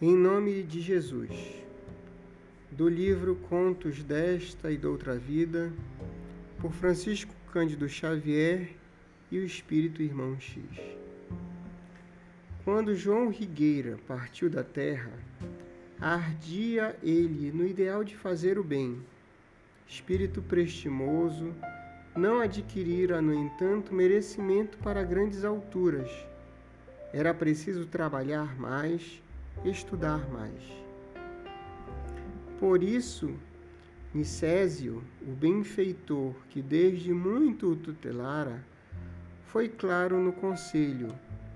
[0.00, 1.28] Em nome de Jesus,
[2.70, 5.72] do livro Contos desta e doutra vida,
[6.60, 8.76] por Francisco Cândido Xavier
[9.28, 10.62] e o Espírito Irmão X.
[12.64, 15.10] Quando João Rigueira partiu da terra,
[16.00, 19.02] ardia ele no ideal de fazer o bem.
[19.88, 21.52] Espírito prestimoso,
[22.16, 26.08] não adquirira, no entanto, merecimento para grandes alturas.
[27.12, 29.20] Era preciso trabalhar mais
[29.64, 30.62] estudar mais.
[32.58, 33.34] Por isso,
[34.14, 38.64] Nicésio, o benfeitor que desde muito o tutelara,
[39.44, 41.08] foi claro no conselho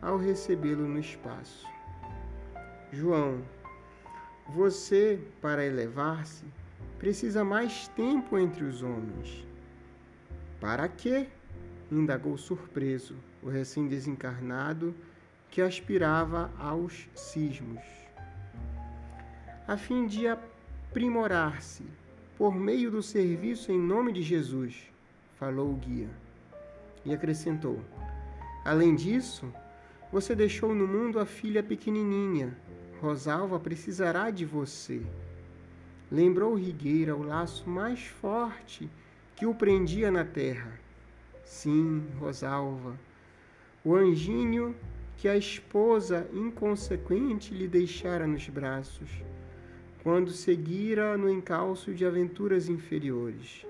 [0.00, 1.66] ao recebê-lo no espaço.
[2.92, 3.42] João,
[4.48, 6.44] você, para elevar-se,
[6.98, 9.46] precisa mais tempo entre os homens.
[10.60, 11.28] Para quê?
[11.90, 14.94] indagou surpreso o recém-desencarnado
[15.50, 17.82] que aspirava aos cismos.
[19.66, 21.84] A fim de aprimorar-se
[22.36, 24.90] por meio do serviço em nome de Jesus,
[25.38, 26.08] falou o guia.
[27.04, 27.80] E acrescentou:
[28.64, 29.52] Além disso,
[30.12, 32.56] você deixou no mundo a filha pequenininha.
[33.00, 35.02] Rosalva precisará de você.
[36.10, 38.90] Lembrou Rigueira o laço mais forte
[39.36, 40.78] que o prendia na terra.
[41.44, 42.98] Sim, Rosalva,
[43.84, 44.74] o anjinho
[45.20, 49.10] que a esposa inconsequente lhe deixara nos braços,
[50.02, 53.66] quando seguira no encalço de aventuras inferiores.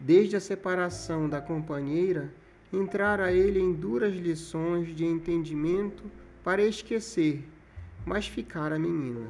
[0.00, 2.32] Desde a separação da companheira,
[2.72, 6.04] entrara ele em duras lições de entendimento
[6.42, 7.44] para esquecer,
[8.06, 9.28] mas ficara menina.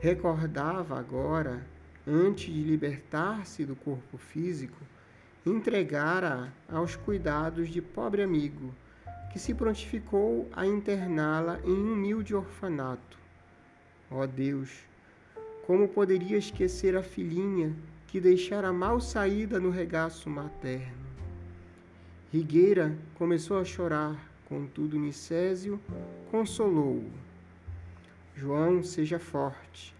[0.00, 1.66] Recordava agora,
[2.06, 4.78] antes de libertar-se do corpo físico,
[5.44, 8.74] entregara aos cuidados de pobre amigo,
[9.30, 13.18] que se prontificou a interná-la em um humilde orfanato.
[14.10, 14.70] Ó oh Deus,
[15.66, 17.74] como poderia esquecer a filhinha
[18.08, 20.98] que deixara mal saída no regaço materno?
[22.32, 25.80] Rigueira começou a chorar, contudo Nicésio
[26.30, 27.10] consolou-o.
[28.36, 29.94] João, seja forte.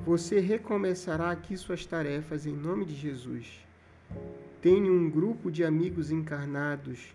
[0.00, 3.64] Você recomeçará aqui suas tarefas em nome de Jesus.
[4.60, 7.14] Tenho um grupo de amigos encarnados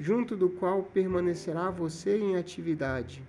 [0.00, 3.22] junto do qual permanecerá você em atividade,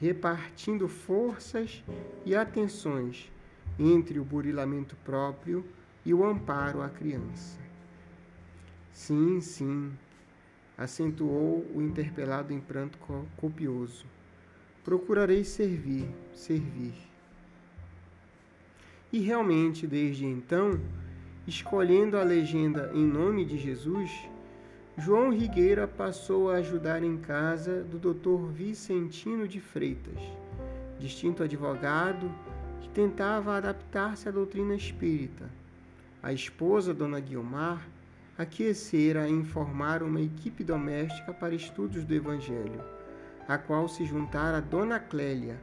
[0.00, 1.84] repartindo forças
[2.24, 3.30] e atenções
[3.78, 5.62] entre o burilamento próprio
[6.06, 7.58] e o amparo à criança.
[8.90, 9.92] Sim, sim,
[10.78, 12.98] acentuou o interpelado em pranto
[13.36, 14.06] copioso.
[14.82, 16.94] Procurarei servir, servir.
[19.12, 20.80] E realmente, desde então,
[21.46, 24.10] escolhendo a legenda em nome de Jesus,
[25.00, 28.50] João Rigueira passou a ajudar em casa do Dr.
[28.50, 30.20] Vicentino de Freitas,
[30.98, 32.28] distinto advogado
[32.80, 35.48] que tentava adaptar-se à doutrina espírita.
[36.20, 37.86] A esposa, Dona Guiomar,
[38.36, 42.82] aquecera em formar uma equipe doméstica para estudos do Evangelho,
[43.46, 45.60] a qual se juntara Dona Clélia,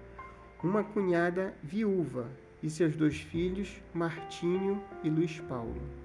[0.63, 2.25] uma cunhada viúva,
[2.63, 6.04] e seus dois filhos, Martinho e Luiz Paulo.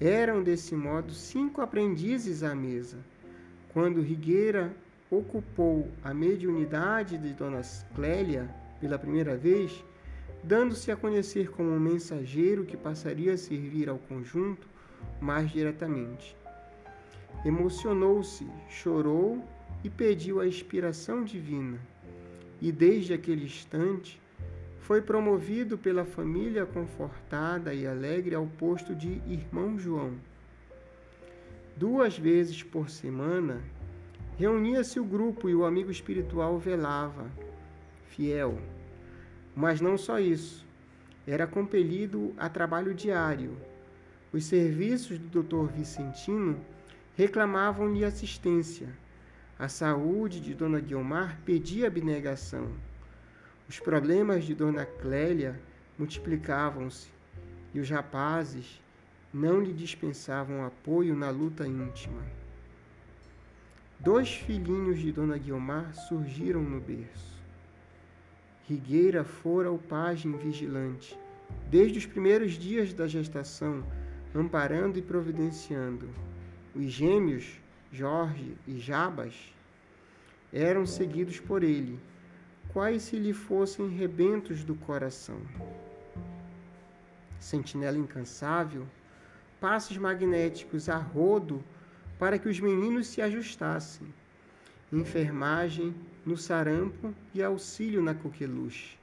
[0.00, 2.98] Eram, desse modo, cinco aprendizes à mesa.
[3.72, 4.72] Quando Rigueira
[5.10, 7.62] ocupou a mediunidade de Dona
[7.94, 8.48] Clélia
[8.80, 9.84] pela primeira vez,
[10.44, 14.68] dando-se a conhecer como um mensageiro que passaria a servir ao conjunto
[15.20, 16.36] mais diretamente.
[17.44, 19.44] Emocionou-se, chorou
[19.82, 21.78] e pediu a inspiração divina.
[22.60, 24.20] E desde aquele instante,
[24.88, 30.14] foi promovido pela família confortada e alegre ao posto de irmão João.
[31.76, 33.60] Duas vezes por semana,
[34.38, 37.26] reunia-se o grupo e o amigo espiritual velava,
[38.06, 38.58] fiel.
[39.54, 40.64] Mas não só isso,
[41.26, 43.58] era compelido a trabalho diário.
[44.32, 45.70] Os serviços do Dr.
[45.70, 46.58] Vicentino
[47.14, 48.88] reclamavam-lhe assistência.
[49.58, 52.87] A saúde de Dona Guiomar pedia abnegação
[53.68, 55.60] os problemas de Dona Clélia
[55.98, 57.08] multiplicavam-se
[57.74, 58.80] e os rapazes
[59.32, 62.22] não lhe dispensavam apoio na luta íntima.
[64.00, 67.36] Dois filhinhos de Dona Guiomar surgiram no berço.
[68.66, 71.18] Rigueira fora o pajem vigilante,
[71.70, 73.84] desde os primeiros dias da gestação,
[74.34, 76.08] amparando e providenciando.
[76.74, 77.60] Os gêmeos,
[77.92, 79.34] Jorge e Jabas,
[80.52, 81.98] eram seguidos por ele,
[82.72, 85.40] quais se lhe fossem rebentos do coração.
[87.38, 88.86] Sentinela incansável,
[89.60, 91.62] passos magnéticos a rodo
[92.18, 94.12] para que os meninos se ajustassem.
[94.92, 95.94] enfermagem
[96.24, 98.98] no sarampo e auxílio na coqueluche.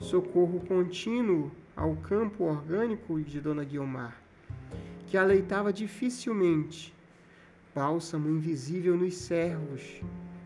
[0.00, 4.20] Socorro contínuo ao campo orgânico de Dona Guiomar,
[5.06, 6.92] que aleitava dificilmente,
[7.72, 10.00] bálsamo invisível nos servos,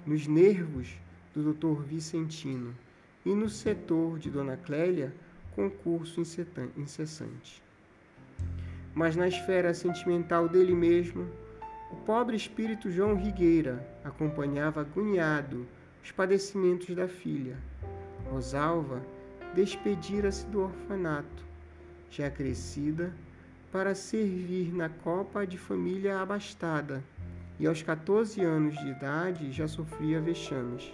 [0.06, 0.98] nos nervos
[1.36, 2.74] do doutor Vicentino
[3.22, 5.12] e no setor de Dona Clélia,
[5.54, 6.22] concurso
[6.74, 7.62] incessante.
[8.94, 11.28] Mas na esfera sentimental dele mesmo,
[11.92, 15.66] o pobre espírito João Rigueira acompanhava agoniado
[16.02, 17.58] os padecimentos da filha.
[18.30, 19.02] Rosalva
[19.54, 21.44] despedira-se do orfanato,
[22.10, 23.12] já crescida,
[23.70, 27.04] para servir na copa de família abastada,
[27.60, 30.90] e aos 14 anos de idade já sofria vexames.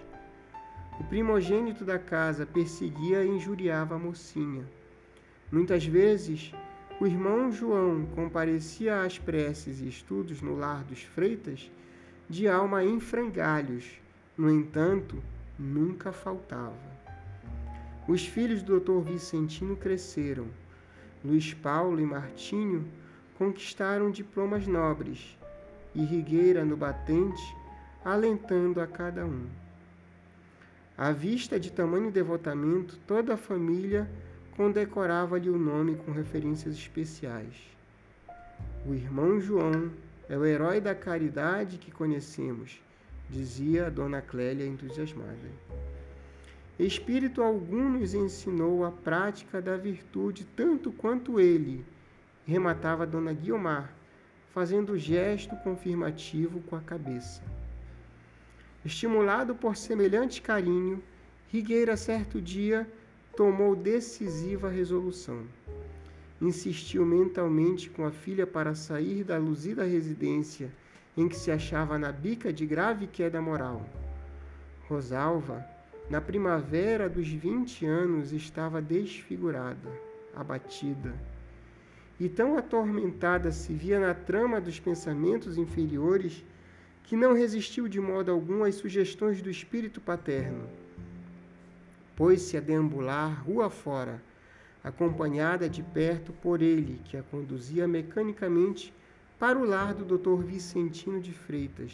[1.01, 4.65] O primogênito da casa perseguia e injuriava a mocinha.
[5.51, 6.53] Muitas vezes,
[7.01, 11.71] o irmão João comparecia às preces e estudos no lar dos Freitas
[12.29, 14.01] de alma em frangalhos.
[14.37, 15.23] No entanto,
[15.59, 16.93] nunca faltava.
[18.07, 19.01] Os filhos do Dr.
[19.11, 20.47] Vicentino cresceram.
[21.25, 22.85] Luiz Paulo e Martinho
[23.39, 25.39] conquistaram diplomas nobres
[25.95, 27.57] e Rigueira no batente,
[28.05, 29.62] alentando a cada um.
[31.05, 34.09] À vista de tamanho devotamento, toda a família
[34.57, 37.57] condecorava-lhe o nome com referências especiais.
[38.87, 39.91] O irmão João
[40.29, 42.81] é o herói da caridade que conhecemos,
[43.29, 45.51] dizia a dona Clélia entusiasmada.
[46.79, 51.85] Espírito algum nos ensinou a prática da virtude tanto quanto ele,
[52.47, 53.93] rematava dona Guiomar,
[54.55, 57.43] fazendo gesto confirmativo com a cabeça.
[58.85, 61.03] Estimulado por semelhante carinho,
[61.49, 62.89] Rigueira, certo dia,
[63.37, 65.43] tomou decisiva resolução.
[66.41, 70.71] Insistiu mentalmente com a filha para sair da luzida residência
[71.17, 73.87] em que se achava na bica de grave queda moral.
[74.89, 75.65] Rosalva,
[76.11, 79.89] na primavera dos vinte anos, estava desfigurada,
[80.35, 81.15] abatida.
[82.19, 86.45] E tão atormentada se via na trama dos pensamentos inferiores
[87.05, 90.69] que não resistiu de modo algum às sugestões do espírito paterno.
[92.17, 94.23] Pôs-se a deambular rua fora,
[94.83, 98.93] acompanhada de perto por ele, que a conduzia mecanicamente
[99.39, 100.43] para o lar do Dr.
[100.45, 101.93] Vicentino de Freitas,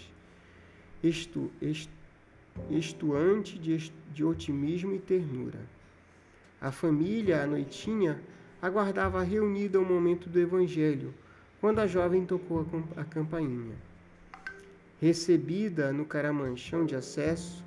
[1.03, 1.93] estu, estu,
[2.71, 5.61] estuante de, de otimismo e ternura.
[6.61, 8.21] A família, à noitinha,
[8.61, 11.15] aguardava reunida o momento do Evangelho,
[11.61, 12.67] quando a jovem tocou
[12.97, 13.88] a campainha
[15.01, 17.65] recebida no caramanchão de acesso,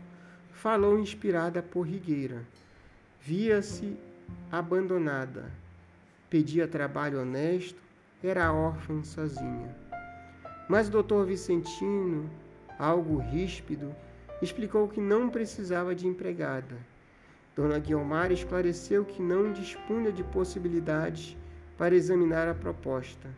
[0.52, 2.42] falou inspirada por Rigueira.
[3.22, 3.98] Via-se
[4.52, 5.52] abandonada,
[6.30, 7.82] pedia trabalho honesto,
[8.24, 9.76] era órfã sozinha.
[10.68, 12.30] Mas o doutor Vicentino,
[12.78, 13.96] algo ríspido,
[14.42, 16.76] explicou que não precisava de empregada.
[17.56, 21.38] Dona Guiomar esclareceu que não dispunha de possibilidades
[21.78, 23.30] para examinar a proposta.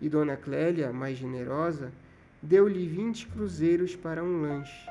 [0.00, 1.92] E Dona Clélia, mais generosa,
[2.42, 4.88] deu-lhe vinte cruzeiros para um lanche,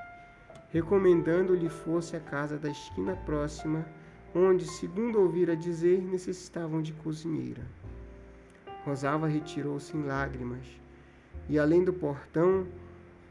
[0.69, 3.85] recomendando-lhe fosse à casa da esquina próxima,
[4.35, 7.63] onde, segundo ouvira dizer, necessitavam de cozinheira.
[8.85, 10.65] Rosalva retirou-se em lágrimas,
[11.49, 12.67] e além do portão,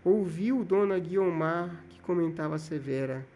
[0.04, 3.26] ouviu Dona Guiomar que comentava severa: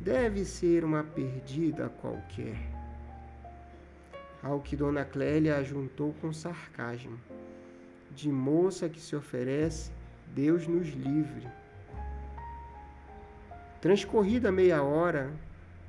[0.00, 2.56] deve ser uma perdida qualquer.
[4.42, 7.18] Ao que Dona Clélia ajuntou com sarcasmo:
[8.14, 9.90] de moça que se oferece,
[10.34, 11.46] Deus nos livre.
[13.80, 15.32] Transcorrida meia hora,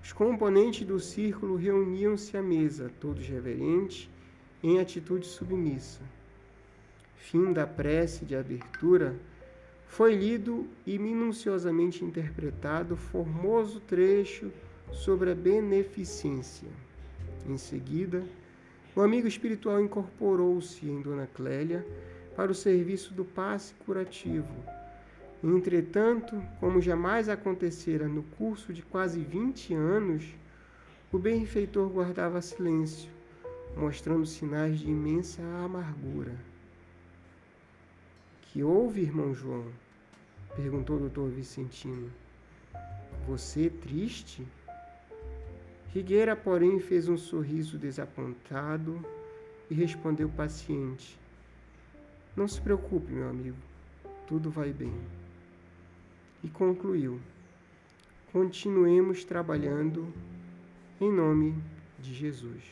[0.04, 4.10] os componentes do círculo reuniam-se à mesa, todos reverentes,
[4.64, 6.02] em atitude submissa.
[7.16, 9.16] Fim da prece de abertura,
[9.88, 14.52] foi lido e minuciosamente interpretado formoso trecho
[14.92, 16.70] sobre a beneficência.
[17.48, 18.24] Em seguida,
[18.96, 21.86] o amigo espiritual incorporou-se em Dona Clélia
[22.42, 24.52] para o serviço do passe curativo.
[25.44, 30.24] Entretanto, como jamais acontecera no curso de quase 20 anos,
[31.12, 33.12] o benfeitor guardava silêncio,
[33.78, 36.36] mostrando sinais de imensa amargura.
[38.42, 39.68] Que houve, irmão João?
[40.56, 42.12] perguntou o doutor Vicentino.
[43.28, 44.44] Você triste?
[45.94, 49.00] Rigueira, porém, fez um sorriso desapontado
[49.70, 51.21] e respondeu paciente:
[52.36, 53.58] não se preocupe, meu amigo,
[54.28, 54.94] tudo vai bem.
[56.44, 57.20] E concluiu:
[58.32, 60.14] continuemos trabalhando
[61.00, 61.62] em nome
[62.00, 62.64] de Jesus.